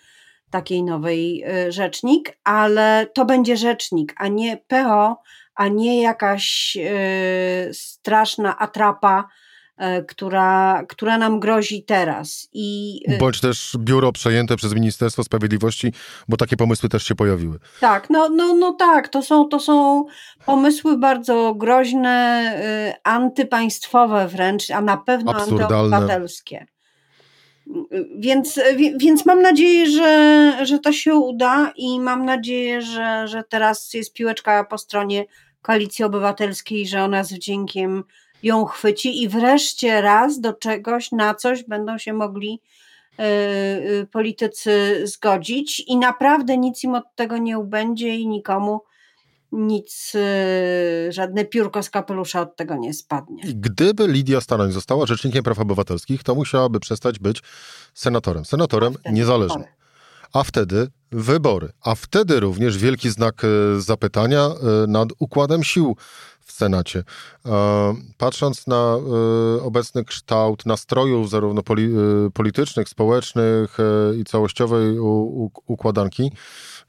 takiej 0.51 0.84
nowej 0.84 1.43
y, 1.67 1.72
rzecznik, 1.72 2.38
ale 2.43 3.08
to 3.13 3.25
będzie 3.25 3.58
rzecznik, 3.58 4.13
a 4.17 4.27
nie 4.27 4.58
PO, 4.58 5.17
a 5.55 5.67
nie 5.67 6.01
jakaś 6.01 6.77
y, 6.77 7.74
straszna 7.74 8.58
atrapa, 8.58 9.27
y, 9.81 10.05
która, 10.05 10.84
która 10.89 11.17
nam 11.17 11.39
grozi 11.39 11.84
teraz. 11.84 12.50
I, 12.53 13.00
Bądź 13.20 13.41
też 13.41 13.75
biuro 13.77 14.12
przejęte 14.12 14.55
przez 14.55 14.74
Ministerstwo 14.74 15.24
Sprawiedliwości, 15.24 15.93
bo 16.27 16.38
takie 16.38 16.58
pomysły 16.58 16.89
też 16.89 17.03
się 17.03 17.15
pojawiły. 17.15 17.60
Tak, 17.79 18.10
no, 18.10 18.29
no, 18.29 18.55
no 18.55 18.74
tak, 18.74 19.08
to 19.08 19.22
są, 19.22 19.48
to 19.48 19.60
są 19.60 20.05
pomysły 20.46 20.98
bardzo 20.98 21.55
groźne, 21.55 22.41
antypaństwowe 23.03 24.27
wręcz, 24.27 24.72
a 24.72 24.81
na 24.81 24.98
pewno 24.98 25.34
antyobywatelskie. 25.34 26.65
Więc, 28.16 28.60
więc 28.98 29.25
mam 29.25 29.42
nadzieję, 29.42 29.90
że, 29.90 30.58
że 30.66 30.80
to 30.80 30.92
się 30.92 31.16
uda 31.16 31.74
i 31.75 32.00
mam 32.00 32.25
nadzieję, 32.25 32.82
że, 32.82 33.28
że 33.28 33.44
teraz 33.44 33.94
jest 33.94 34.13
piłeczka 34.13 34.63
po 34.63 34.78
stronie 34.78 35.25
Koalicji 35.62 36.06
Obywatelskiej, 36.06 36.88
że 36.88 37.04
ona 37.04 37.24
z 37.24 37.34
wdziękiem 37.34 38.04
ją 38.44 38.66
chwyci 38.66 39.24
i 39.24 39.30
wreszcie 39.30 40.01
raz 40.01 40.40
do 40.40 40.54
czegoś, 40.54 41.12
na 41.12 41.36
coś 41.36 41.63
będą 41.63 41.98
się 41.98 42.13
mogli 42.13 42.62
yy, 43.18 44.08
politycy 44.12 45.01
zgodzić 45.04 45.80
i 45.80 45.98
naprawdę 45.98 46.58
nic 46.58 46.84
im 46.84 46.96
od 46.96 47.16
tego 47.16 47.38
nie 47.38 47.60
ubędzie 47.60 48.16
i 48.16 48.28
nikomu 48.28 48.82
nic, 49.51 50.12
y, 50.15 51.12
żadne 51.12 51.46
piórko 51.46 51.84
z 51.84 51.89
kapelusza 51.89 52.41
od 52.41 52.55
tego 52.55 52.75
nie 52.75 52.93
spadnie. 52.93 53.43
Gdyby 53.55 54.08
Lidia 54.08 54.41
Staroń 54.41 54.72
została 54.72 55.05
Rzecznikiem 55.05 55.43
Praw 55.43 55.60
Obywatelskich, 55.60 56.24
to 56.24 56.36
musiałaby 56.36 56.79
przestać 56.79 57.20
być 57.20 57.41
senatorem. 57.93 58.46
Senatorem 58.46 58.93
niezależnym. 59.12 59.60
Wybory. 59.60 59.75
A 60.34 60.43
wtedy 60.43 60.88
wybory. 61.12 61.70
A 61.81 61.96
wtedy 61.96 62.39
również 62.39 62.77
wielki 62.77 63.10
znak 63.10 63.43
y, 63.43 63.81
zapytania 63.81 64.50
y, 64.84 64.88
nad 64.88 65.10
układem 65.20 65.63
sił 65.63 65.96
w 66.46 66.51
Senacie. 66.51 67.03
Patrząc 68.17 68.67
na 68.67 68.98
obecny 69.62 70.05
kształt 70.05 70.65
nastrojów 70.65 71.29
zarówno 71.29 71.62
politycznych, 72.34 72.89
społecznych 72.89 73.77
i 74.17 74.24
całościowej 74.24 75.00
układanki, 75.67 76.31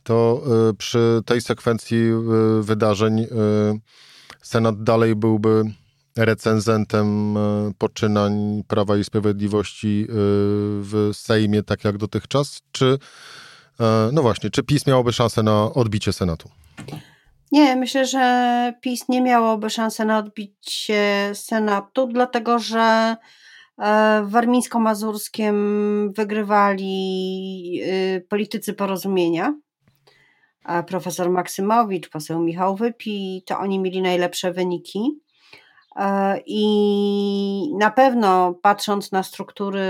to 0.04 0.42
y, 0.70 0.74
przy 0.74 1.20
tej 1.26 1.40
sekwencji 1.40 1.98
y, 1.98 2.62
wydarzeń 2.62 3.20
y, 3.20 3.28
Senat 4.42 4.82
dalej 4.82 5.16
byłby 5.16 5.64
recenzentem 6.16 7.36
poczynań 7.78 8.62
Prawa 8.68 8.96
i 8.96 9.04
Sprawiedliwości 9.04 10.06
w 10.08 11.10
Sejmie, 11.12 11.62
tak 11.62 11.84
jak 11.84 11.98
dotychczas, 11.98 12.60
czy 12.72 12.98
no 14.12 14.22
właśnie, 14.22 14.50
czy 14.50 14.62
PiS 14.62 14.86
miałoby 14.86 15.12
szansę 15.12 15.42
na 15.42 15.72
odbicie 15.72 16.12
Senatu? 16.12 16.48
Nie, 17.52 17.76
myślę, 17.76 18.06
że 18.06 18.74
PiS 18.80 19.08
nie 19.08 19.22
miałoby 19.22 19.70
szansy 19.70 20.04
na 20.04 20.18
odbicie 20.18 21.30
Senatu, 21.34 22.06
dlatego 22.06 22.58
że 22.58 23.16
w 24.22 24.30
Warmińsko-Mazurskiem 24.30 25.54
wygrywali 26.12 27.80
politycy 28.28 28.74
porozumienia 28.74 29.54
profesor 30.86 31.30
Maksymowicz, 31.30 32.08
poseł 32.08 32.40
Michał 32.40 32.76
Wypi, 32.76 33.42
to 33.46 33.58
oni 33.58 33.78
mieli 33.78 34.02
najlepsze 34.02 34.52
wyniki. 34.52 35.20
E, 35.96 36.40
I 36.46 37.74
na 37.78 37.90
pewno 37.90 38.54
patrząc 38.62 39.12
na 39.12 39.22
struktury, 39.22 39.82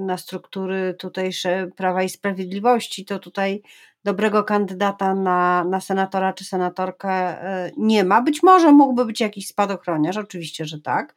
na 0.00 0.16
struktury 0.16 0.94
tutejsze 0.98 1.70
Prawa 1.76 2.02
i 2.02 2.08
Sprawiedliwości, 2.08 3.04
to 3.04 3.18
tutaj 3.18 3.62
dobrego 4.04 4.44
kandydata 4.44 5.14
na, 5.14 5.64
na 5.64 5.80
senatora 5.80 6.32
czy 6.32 6.44
senatorkę 6.44 7.10
e, 7.10 7.70
nie 7.76 8.04
ma. 8.04 8.22
Być 8.22 8.42
może 8.42 8.72
mógłby 8.72 9.04
być 9.04 9.20
jakiś 9.20 9.48
spadochroniarz, 9.48 10.16
oczywiście, 10.16 10.64
że 10.64 10.80
tak, 10.80 11.14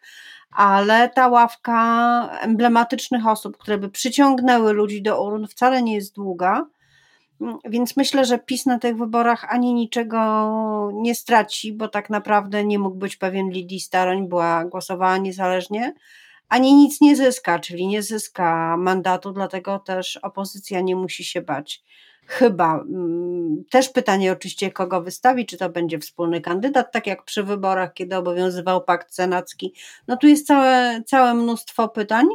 ale 0.51 1.09
ta 1.09 1.27
ławka 1.27 2.29
emblematycznych 2.41 3.27
osób, 3.27 3.57
które 3.57 3.77
by 3.77 3.89
przyciągnęły 3.89 4.73
ludzi 4.73 5.01
do 5.01 5.23
urn, 5.23 5.47
wcale 5.47 5.83
nie 5.83 5.95
jest 5.95 6.15
długa. 6.15 6.65
Więc 7.65 7.97
myślę, 7.97 8.25
że 8.25 8.39
PiS 8.39 8.65
na 8.65 8.79
tych 8.79 8.97
wyborach 8.97 9.45
ani 9.53 9.73
niczego 9.73 10.19
nie 10.93 11.15
straci, 11.15 11.73
bo 11.73 11.87
tak 11.87 12.09
naprawdę 12.09 12.65
nie 12.65 12.79
mógł 12.79 12.97
być 12.97 13.15
pewien 13.15 13.49
Lidii 13.49 13.79
Staroń, 13.79 14.27
była 14.27 14.65
głosowała 14.65 15.17
niezależnie, 15.17 15.93
ani 16.49 16.75
nic 16.75 17.01
nie 17.01 17.15
zyska, 17.15 17.59
czyli 17.59 17.87
nie 17.87 18.03
zyska 18.03 18.77
mandatu, 18.77 19.31
dlatego 19.31 19.79
też 19.79 20.17
opozycja 20.17 20.81
nie 20.81 20.95
musi 20.95 21.23
się 21.23 21.41
bać. 21.41 21.83
Chyba. 22.27 22.73
Mm, 22.75 23.63
też 23.69 23.89
pytanie 23.89 24.31
oczywiście, 24.31 24.71
kogo 24.71 25.01
wystawi, 25.01 25.45
czy 25.45 25.57
to 25.57 25.69
będzie 25.69 25.99
wspólny 25.99 26.41
kandydat, 26.41 26.91
tak 26.91 27.07
jak 27.07 27.23
przy 27.23 27.43
wyborach, 27.43 27.93
kiedy 27.93 28.15
obowiązywał 28.15 28.83
pakt 28.83 29.13
senacki. 29.13 29.73
No 30.07 30.17
tu 30.17 30.27
jest 30.27 30.47
całe, 30.47 31.01
całe 31.05 31.33
mnóstwo 31.33 31.89
pytań 31.89 32.25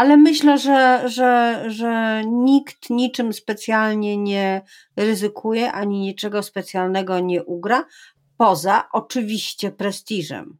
ale 0.00 0.16
myślę, 0.16 0.58
że, 0.58 1.02
że, 1.08 1.64
że 1.66 2.22
nikt 2.26 2.90
niczym 2.90 3.32
specjalnie 3.32 4.16
nie 4.16 4.62
ryzykuje 4.96 5.72
ani 5.72 6.00
niczego 6.00 6.42
specjalnego 6.42 7.20
nie 7.20 7.44
ugra, 7.44 7.84
poza 8.36 8.88
oczywiście 8.92 9.70
prestiżem. 9.70 10.58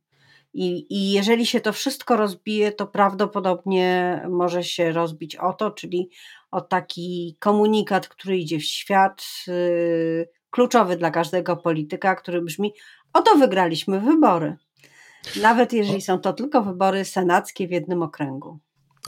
I, 0.54 0.87
I 0.90 1.12
jeżeli 1.12 1.47
się 1.47 1.61
to 1.61 1.73
wszystko 1.73 2.16
rozbije, 2.16 2.73
to 2.73 2.87
prawdopodobnie 2.87 4.20
może 4.30 4.64
się 4.64 4.92
rozbić 4.92 5.37
o 5.37 5.52
to, 5.52 5.70
czyli 5.70 6.11
o 6.50 6.61
taki 6.61 7.37
komunikat, 7.38 8.09
który 8.09 8.38
idzie 8.38 8.59
w 8.59 8.64
świat, 8.64 9.25
yy, 9.47 10.28
kluczowy 10.50 10.97
dla 10.97 11.11
każdego 11.11 11.56
polityka, 11.56 12.14
który 12.14 12.42
brzmi: 12.42 12.73
Oto 13.12 13.37
wygraliśmy 13.37 14.00
wybory. 14.00 14.56
Nawet 15.42 15.73
jeżeli 15.73 16.02
są 16.02 16.18
to 16.18 16.32
tylko 16.32 16.62
wybory 16.62 17.04
senackie 17.04 17.68
w 17.68 17.70
jednym 17.70 18.02
okręgu. 18.02 18.59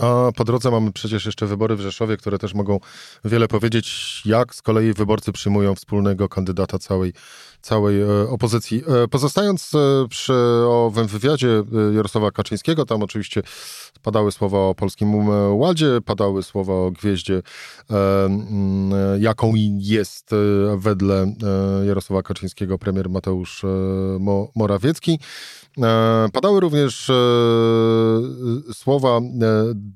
A 0.02 0.32
po 0.37 0.44
drodze 0.44 0.71
mamy 0.71 0.92
przecież 0.92 1.26
jeszcze 1.26 1.47
wybory 1.47 1.76
w 1.76 1.80
Rzeszowie, 1.80 2.16
które 2.16 2.38
też 2.38 2.54
mogą 2.54 2.80
wiele 3.25 3.49
powiedzieć, 3.49 4.23
jak 4.25 4.54
z 4.54 4.62
kolei 4.62 4.92
wyborcy 4.92 5.32
przyjmują 5.32 5.75
wspólnego 5.75 6.28
kandydata 6.28 6.78
całej, 6.78 7.12
całej 7.61 8.00
e, 8.00 8.28
opozycji. 8.28 8.82
E, 9.04 9.09
pozostając 9.09 9.75
e, 9.75 10.09
przy 10.09 10.35
owym 10.68 11.06
wywiadzie 11.06 11.49
Jarosława 11.94 12.30
Kaczyńskiego, 12.30 12.87
tam 12.87 13.02
oczywiście 13.02 13.42
padały 14.02 14.32
słowa 14.32 14.59
o 14.59 14.75
Polskim 14.75 15.28
Ładzie, 15.59 15.99
padały 16.04 16.42
słowa 16.42 16.73
o 16.73 16.90
gwieździe, 16.90 17.42
jaką 19.18 19.52
jest 19.78 20.30
wedle 20.76 21.35
Jarosława 21.87 22.23
Kaczyńskiego 22.23 22.78
premier 22.78 23.11
Mateusz 23.11 23.62
Morawiecki. 24.54 25.18
Padały 26.32 26.61
również 26.61 27.11
słowa 28.73 29.21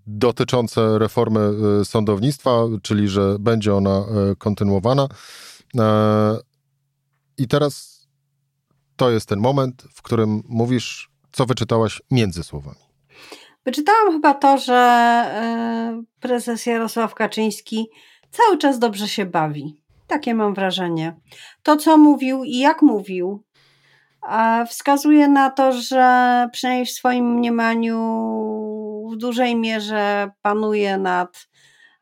dotyczące 0.07 0.99
reformy 0.99 1.51
sądownictwa, 1.85 2.51
czyli 2.83 3.09
że 3.09 3.39
będzie 3.39 3.75
ona 3.75 4.05
kontynuowana. 4.39 5.09
I 7.39 7.49
teraz 7.49 8.07
to 8.97 9.11
jest 9.11 9.29
ten 9.29 9.39
moment, 9.41 9.85
w 9.95 10.03
którym 10.03 10.43
mówisz, 10.49 11.11
co 11.33 11.47
wyczytałaś 11.47 12.03
między 12.11 12.43
słowami. 12.43 12.81
Wyczytałam 13.65 14.13
chyba 14.13 14.35
to, 14.35 14.59
że 14.59 16.03
prezes 16.21 16.67
Jarosław 16.67 17.15
Kaczyński 17.15 17.87
cały 18.31 18.59
czas 18.59 18.79
dobrze 18.79 19.09
się 19.09 19.27
bawi. 19.27 19.83
Takie 20.07 20.35
mam 20.35 20.55
wrażenie. 20.55 21.17
To, 21.63 21.77
co 21.77 21.99
mówił 21.99 22.45
i 22.45 22.59
jak 22.59 22.83
mówił, 22.83 23.45
wskazuje 24.69 25.29
na 25.29 25.51
to, 25.51 25.73
że 25.73 26.49
przynajmniej 26.53 26.87
w 26.87 26.91
swoim 26.91 27.35
mniemaniu 27.35 27.97
w 29.17 29.19
dużej 29.19 29.57
mierze 29.57 30.31
panuje 30.43 30.99
nad, 30.99 31.49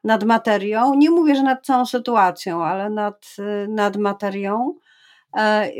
nad 0.04 0.25
materią. 0.25 0.94
Nie 0.94 1.11
mówię, 1.11 1.35
że 1.35 1.42
nad 1.42 1.66
całą 1.66 1.87
sytuacją, 1.87 2.64
ale 2.64 2.90
nad, 2.90 3.37
nad 3.68 3.97
materią. 3.97 4.75
E, 5.37 5.71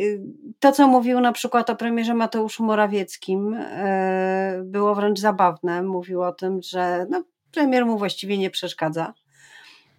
to, 0.59 0.73
co 0.73 0.89
mówił 0.89 1.21
na 1.21 1.33
przykład 1.33 1.71
o 1.71 1.77
premierze 1.77 2.15
Mateuszu 2.15 2.65
Morawieckim, 2.65 3.55
e, 3.55 4.63
było 4.65 4.95
wręcz 4.95 5.21
zabawne. 5.21 5.83
Mówił 5.83 6.23
o 6.23 6.33
tym, 6.33 6.63
że 6.63 7.07
no, 7.11 7.25
premier 7.53 7.87
mu 7.87 7.99
właściwie 7.99 8.39
nie 8.39 8.51
przeszkadza, 8.51 9.15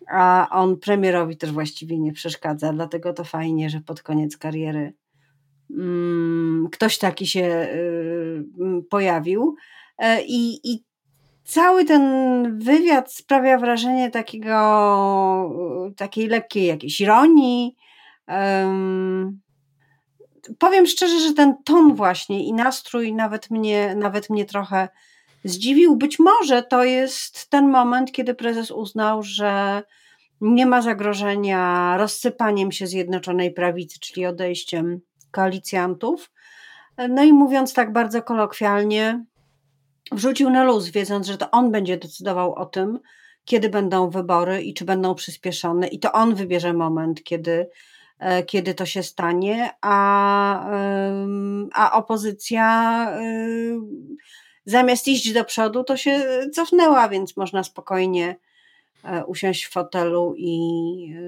a 0.07 0.47
on 0.51 0.77
premierowi 0.77 1.38
też 1.38 1.51
właściwie 1.51 1.99
nie 1.99 2.13
przeszkadza. 2.13 2.73
Dlatego 2.73 3.13
to 3.13 3.23
fajnie, 3.23 3.69
że 3.69 3.81
pod 3.81 4.03
koniec 4.03 4.38
kariery 4.38 4.93
Mm, 5.71 6.67
ktoś 6.71 6.97
taki 6.97 7.27
się 7.27 7.67
y, 7.73 8.43
pojawił. 8.89 9.55
E, 9.97 10.21
I, 10.23 10.71
I 10.73 10.83
cały 11.45 11.86
ten 11.86 12.03
wywiad 12.60 13.13
sprawia 13.13 13.58
wrażenie 13.58 14.12
takiego, 14.12 14.55
takiej 15.97 16.27
lekkiej 16.27 16.65
jakiejś 16.65 17.01
ironii. 17.01 17.75
powiem 20.60 20.86
szczerze, 20.86 21.19
że 21.19 21.34
ten 21.34 21.55
ton 21.63 21.95
właśnie 21.95 22.45
i 22.45 22.53
nastrój 22.53 23.13
nawet 23.13 23.51
mnie, 23.51 23.95
nawet 23.95 24.29
mnie 24.29 24.45
trochę 24.45 24.89
zdziwił. 25.43 25.95
Być 25.95 26.19
może 26.19 26.63
to 26.63 26.84
jest 26.84 27.49
ten 27.49 27.69
moment, 27.69 28.12
kiedy 28.12 28.34
prezes 28.34 28.71
uznał, 28.71 29.23
że 29.23 29.84
nie 30.41 30.65
ma 30.65 30.81
zagrożenia 30.81 31.95
rozsypaniem 31.97 32.71
się 32.71 32.88
Zjednoczonej 32.88 33.53
Prawicy, 33.53 33.99
czyli 33.99 34.25
odejściem 34.25 34.99
koalicjantów. 35.31 36.31
No 37.10 37.23
i 37.23 37.34
mówiąc 37.34 37.73
tak 37.73 37.93
bardzo 37.93 38.21
kolokwialnie, 38.21 39.25
wrzucił 40.11 40.49
na 40.49 40.63
luz, 40.63 40.89
wiedząc, 40.89 41.27
że 41.27 41.37
to 41.37 41.51
on 41.51 41.71
będzie 41.71 41.97
decydował 41.97 42.53
o 42.55 42.65
tym, 42.65 42.99
kiedy 43.45 43.69
będą 43.69 44.09
wybory 44.09 44.63
i 44.63 44.73
czy 44.73 44.85
będą 44.85 45.15
przyspieszone, 45.15 45.87
i 45.87 45.99
to 45.99 46.11
on 46.11 46.35
wybierze 46.35 46.73
moment, 46.73 47.23
kiedy, 47.23 47.69
e, 48.19 48.43
kiedy 48.43 48.73
to 48.73 48.85
się 48.85 49.03
stanie, 49.03 49.69
a, 49.81 50.69
a 51.73 51.97
opozycja 51.97 53.07
zamiast 54.65 55.07
iść 55.07 55.33
do 55.33 55.45
przodu, 55.45 55.83
to 55.83 55.97
się 55.97 56.21
cofnęła, 56.53 57.09
więc 57.09 57.37
można 57.37 57.63
spokojnie 57.63 58.35
e, 59.03 59.25
usiąść 59.25 59.65
w 59.65 59.71
fotelu 59.71 60.33
i 60.37 60.57
e, 61.15 61.21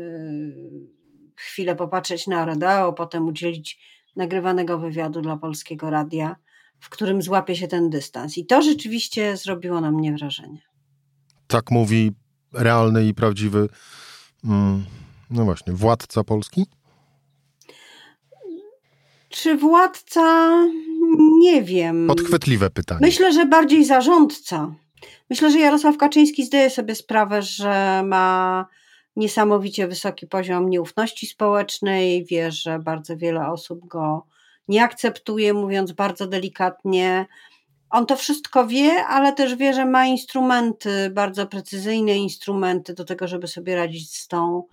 chwilę 1.35 1.75
popatrzeć 1.75 2.27
na 2.27 2.45
rodeo, 2.45 2.93
potem 2.93 3.27
udzielić 3.27 3.79
nagrywanego 4.15 4.77
wywiadu 4.77 5.21
dla 5.21 5.37
polskiego 5.37 5.89
radia, 5.89 6.35
w 6.79 6.89
którym 6.89 7.21
złapie 7.21 7.55
się 7.55 7.67
ten 7.67 7.89
dystans. 7.89 8.37
I 8.37 8.45
to 8.45 8.61
rzeczywiście 8.61 9.37
zrobiło 9.37 9.81
na 9.81 9.91
mnie 9.91 10.13
wrażenie. 10.13 10.61
Tak 11.47 11.71
mówi 11.71 12.11
realny 12.53 13.07
i 13.07 13.13
prawdziwy, 13.13 13.69
mm, 14.45 14.85
no 15.29 15.45
właśnie, 15.45 15.73
władca 15.73 16.23
Polski? 16.23 16.65
Czy 19.29 19.57
władca? 19.57 20.51
Nie 21.39 21.63
wiem. 21.63 22.07
Podchwytliwe 22.07 22.69
pytanie. 22.69 22.99
Myślę, 23.01 23.33
że 23.33 23.45
bardziej 23.45 23.85
zarządca. 23.85 24.75
Myślę, 25.29 25.51
że 25.51 25.59
Jarosław 25.59 25.97
Kaczyński 25.97 26.45
zdaje 26.45 26.69
sobie 26.69 26.95
sprawę, 26.95 27.41
że 27.41 28.03
ma 28.05 28.65
niesamowicie 29.15 29.87
wysoki 29.87 30.27
poziom 30.27 30.69
nieufności 30.69 31.27
społecznej, 31.27 32.25
wie, 32.25 32.51
że 32.51 32.79
bardzo 32.79 33.17
wiele 33.17 33.47
osób 33.47 33.87
go 33.87 34.25
nie 34.67 34.83
akceptuje, 34.83 35.53
mówiąc 35.53 35.91
bardzo 35.91 36.27
delikatnie. 36.27 37.25
On 37.89 38.05
to 38.05 38.15
wszystko 38.15 38.67
wie, 38.67 39.05
ale 39.05 39.33
też 39.33 39.55
wie, 39.55 39.73
że 39.73 39.85
ma 39.85 40.05
instrumenty, 40.05 41.09
bardzo 41.09 41.47
precyzyjne 41.47 42.17
instrumenty 42.17 42.93
do 42.93 43.05
tego, 43.05 43.27
żeby 43.27 43.47
sobie 43.47 43.75
radzić 43.75 44.15
z 44.17 44.27
tą 44.27 44.63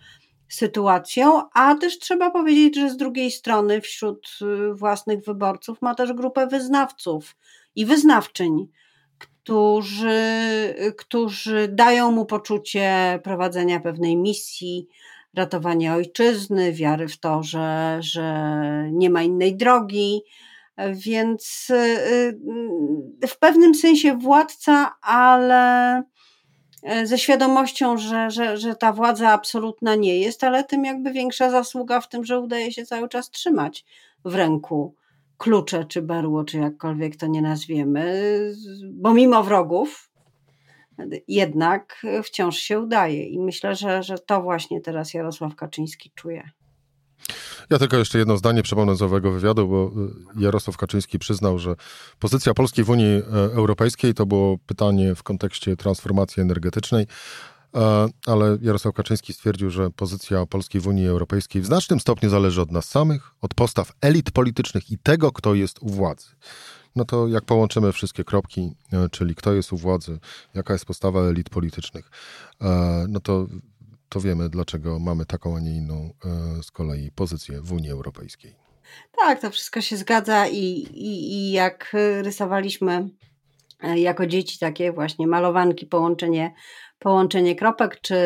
sytuacją, 0.48 1.42
a 1.54 1.74
też 1.74 1.98
trzeba 1.98 2.30
powiedzieć, 2.30 2.76
że 2.76 2.90
z 2.90 2.96
drugiej 2.96 3.30
strony 3.30 3.80
wśród 3.80 4.38
y, 4.42 4.74
własnych 4.74 5.24
wyborców 5.24 5.82
ma 5.82 5.94
też 5.94 6.12
grupę 6.12 6.46
wyznawców 6.46 7.36
i 7.76 7.86
wyznawczyń 7.86 8.68
którzy, 9.44 10.20
którzy 10.98 11.68
dają 11.68 12.10
mu 12.10 12.26
poczucie 12.26 13.20
prowadzenia 13.22 13.80
pewnej 13.80 14.16
misji, 14.16 14.88
ratowania 15.36 15.94
ojczyzny, 15.94 16.72
wiary 16.72 17.08
w 17.08 17.20
to, 17.20 17.42
że, 17.42 17.98
że 18.00 18.44
nie 18.92 19.10
ma 19.10 19.22
innej 19.22 19.56
drogi. 19.56 20.22
Więc 20.92 21.70
y, 21.70 22.38
w 23.28 23.38
pewnym 23.38 23.74
sensie 23.74 24.16
władca, 24.18 24.94
ale 25.02 26.02
ze 27.04 27.18
świadomością, 27.18 27.98
że, 27.98 28.30
że, 28.30 28.56
że 28.56 28.74
ta 28.74 28.92
władza 28.92 29.28
absolutna 29.28 29.94
nie 29.94 30.18
jest, 30.18 30.44
ale 30.44 30.64
tym 30.64 30.84
jakby 30.84 31.12
większa 31.12 31.50
zasługa 31.50 32.00
w 32.00 32.08
tym, 32.08 32.24
że 32.24 32.40
udaje 32.40 32.72
się 32.72 32.86
cały 32.86 33.08
czas 33.08 33.30
trzymać 33.30 33.84
w 34.24 34.34
ręku 34.34 34.94
klucze, 35.38 35.84
czy 35.84 36.02
berło, 36.02 36.44
czy 36.44 36.58
jakkolwiek 36.58 37.16
to 37.16 37.26
nie 37.26 37.42
nazwiemy, 37.42 38.22
bo 38.92 39.14
mimo 39.14 39.42
wrogów 39.42 40.10
jednak 41.28 42.02
wciąż 42.24 42.56
się 42.56 42.80
udaje 42.80 43.24
i 43.24 43.40
myślę, 43.40 43.76
że, 43.76 44.02
że 44.02 44.18
to 44.18 44.42
właśnie 44.42 44.80
teraz 44.80 45.14
Jarosław 45.14 45.56
Kaczyński 45.56 46.10
czuje. 46.14 46.50
Ja 47.70 47.78
tylko 47.78 47.96
jeszcze 47.96 48.18
jedno 48.18 48.36
zdanie 48.36 48.62
przypomnę 48.62 48.96
z 48.96 49.02
owego 49.02 49.30
wywiadu, 49.30 49.68
bo 49.68 49.92
y, 50.38 50.42
Jarosław 50.44 50.76
Kaczyński 50.76 51.18
przyznał, 51.18 51.58
że 51.58 51.74
pozycja 52.18 52.54
Polski 52.54 52.82
w 52.82 52.90
Unii 52.90 53.16
e, 53.16 53.22
Europejskiej 53.32 54.14
to 54.14 54.26
było 54.26 54.58
pytanie 54.58 55.14
w 55.14 55.22
kontekście 55.22 55.76
transformacji 55.76 56.42
energetycznej, 56.42 57.06
E, 57.74 58.08
ale 58.26 58.58
Jarosław 58.62 58.94
Kaczyński 58.94 59.32
stwierdził, 59.32 59.70
że 59.70 59.90
pozycja 59.90 60.46
Polski 60.46 60.80
w 60.80 60.86
Unii 60.86 61.08
Europejskiej 61.08 61.62
w 61.62 61.66
znacznym 61.66 62.00
stopniu 62.00 62.30
zależy 62.30 62.62
od 62.62 62.70
nas 62.70 62.88
samych, 62.88 63.30
od 63.40 63.54
postaw 63.54 63.92
elit 64.00 64.30
politycznych 64.30 64.90
i 64.90 64.98
tego, 64.98 65.32
kto 65.32 65.54
jest 65.54 65.78
u 65.82 65.88
władzy. 65.88 66.26
No 66.96 67.04
to 67.04 67.28
jak 67.28 67.44
połączymy 67.44 67.92
wszystkie 67.92 68.24
kropki, 68.24 68.74
e, 68.92 69.08
czyli 69.08 69.34
kto 69.34 69.52
jest 69.52 69.72
u 69.72 69.76
władzy, 69.76 70.18
jaka 70.54 70.72
jest 70.72 70.86
postawa 70.86 71.20
elit 71.20 71.50
politycznych, 71.50 72.10
e, 72.60 73.06
no 73.08 73.20
to, 73.20 73.46
to 74.08 74.20
wiemy, 74.20 74.48
dlaczego 74.48 74.98
mamy 74.98 75.26
taką, 75.26 75.56
a 75.56 75.60
nie 75.60 75.76
inną 75.76 76.10
z 76.62 76.70
kolei 76.70 77.10
pozycję 77.10 77.60
w 77.60 77.72
Unii 77.72 77.90
Europejskiej. 77.90 78.54
Tak, 79.18 79.40
to 79.40 79.50
wszystko 79.50 79.80
się 79.80 79.96
zgadza 79.96 80.46
i, 80.46 80.58
i, 80.92 81.32
i 81.32 81.52
jak 81.52 81.96
rysowaliśmy 82.22 83.08
jako 83.96 84.26
dzieci 84.26 84.58
takie 84.58 84.92
właśnie 84.92 85.26
malowanki, 85.26 85.86
połączenie 85.86 86.54
połączenie 87.04 87.56
kropek 87.56 88.00
czy, 88.00 88.16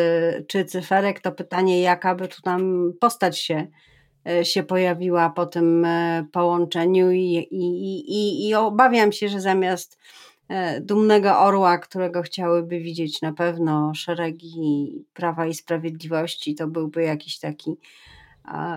czy 0.49 0.65
cyferek, 0.65 1.21
to 1.21 1.33
pytanie, 1.33 1.81
jaka 1.81 2.15
by 2.15 2.29
tu 2.29 2.43
tam 2.43 2.93
postać 3.01 3.39
się, 3.39 3.55
e, 3.55 3.69
się 4.45 4.63
pojawiła 4.63 5.31
po 5.31 5.47
tym 5.47 5.85
e, 5.85 6.27
połączeniu 6.33 7.11
i, 7.11 7.49
i, 7.51 7.65
i, 8.13 8.49
i 8.49 8.55
obawiam 8.55 9.13
się, 9.13 9.29
że 9.29 9.41
zamiast 9.41 9.99
e, 10.49 10.81
dumnego 10.81 11.39
orła, 11.39 11.79
którego 11.79 12.23
chciałyby 12.23 12.81
widzieć 12.81 13.23
na 13.23 13.33
pewno 13.33 13.95
szeregi 13.95 14.93
Prawa 15.15 15.47
i 15.47 15.55
Sprawiedliwości, 15.55 16.55
to 16.55 16.67
byłby 16.67 17.03
jakiś 17.03 17.39
taki 17.39 17.77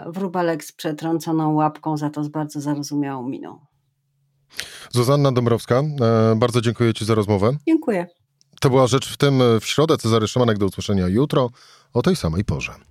wróbelek 0.05 0.63
z 0.63 0.71
przetrąconą 0.71 1.53
łapką, 1.53 1.97
za 1.97 2.09
to 2.09 2.23
z 2.23 2.27
bardzo 2.27 2.61
zarozumiałą 2.61 3.29
miną. 3.29 3.59
Zuzanna 4.89 5.31
Dąbrowska, 5.31 5.83
bardzo 6.35 6.61
dziękuję 6.61 6.93
Ci 6.93 7.05
za 7.05 7.15
rozmowę. 7.15 7.51
Dziękuję. 7.67 8.07
To 8.61 8.69
była 8.69 8.87
rzecz 8.87 9.13
w 9.13 9.17
tym 9.17 9.39
w 9.61 9.65
środę. 9.65 9.97
Cezary 9.97 10.27
Szymanek 10.27 10.57
do 10.57 10.65
usłyszenia 10.65 11.07
jutro 11.07 11.49
o 11.93 12.01
tej 12.01 12.15
samej 12.15 12.45
porze. 12.45 12.90